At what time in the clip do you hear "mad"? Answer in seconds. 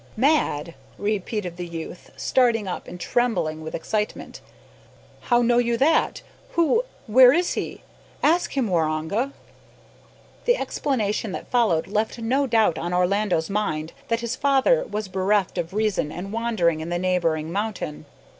0.17-0.73